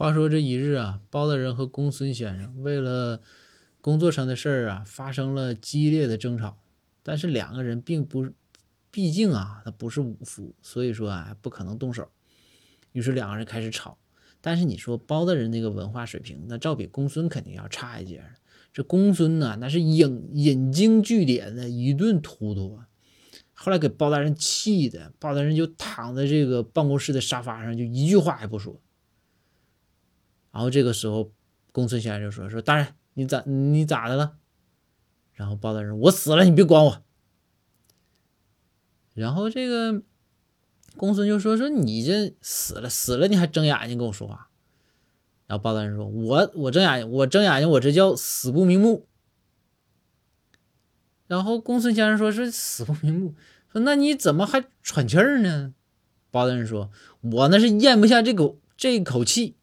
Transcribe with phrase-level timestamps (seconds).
[0.00, 3.20] 话说这一日啊，包大人和公孙先生为了
[3.82, 6.56] 工作上的事儿啊，发生了激烈的争吵。
[7.02, 8.30] 但是两个人并不，
[8.90, 12.08] 毕竟啊，他不是武夫，所以说啊，不可能动手。
[12.92, 13.98] 于是两个人开始吵。
[14.40, 18.24] 但是你说包大人那个文化水平，那照比公孙肯定要差一截。
[18.72, 22.88] 这公孙呢，那是引引经据典的一顿突突啊。
[23.52, 28.80] 后来给包大人气的，包大人就躺在这个办公室的沙发上，就一句话也不说。
[30.60, 31.32] 然后这个时候，
[31.72, 34.36] 公孙先生就说：“说大人，你咋你咋的了？”
[35.32, 37.02] 然后包大人：“我死了，你别管我。”
[39.16, 40.02] 然后这个
[40.98, 44.50] 公孙就说：“说你这死了死了，你还睁眼睛跟我说话？”
[45.48, 49.06] 然后包大人说：“我我睁眼睛，我睁眼睛，我这叫死不瞑目。”
[51.26, 53.34] 然后公孙先生说：“是死不瞑目。”
[53.72, 55.72] 说：“那你怎么还喘气儿呢？”
[56.30, 56.90] 包大人说
[57.32, 59.56] ：“我那是咽不下这口这口气。”